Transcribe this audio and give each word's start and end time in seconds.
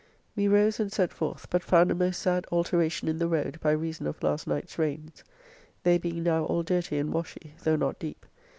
We 0.35 0.47
rose, 0.47 0.79
and 0.79 0.91
set 0.91 1.13
forth, 1.13 1.45
but 1.51 1.61
found 1.63 1.91
a 1.91 1.93
most 1.93 2.19
sad 2.23 2.47
alteration 2.51 3.07
in 3.07 3.17
the 3.19 3.27
road 3.27 3.59
by 3.61 3.73
reason 3.73 4.07
of 4.07 4.23
last 4.23 4.47
night's 4.47 4.79
rains, 4.79 5.23
they 5.83 5.99
being 5.99 6.23
now 6.23 6.45
all 6.45 6.63
dirty 6.63 6.97
and 6.97 7.13
washy, 7.13 7.53
though 7.63 7.75
not 7.75 7.99
deep. 7.99 8.25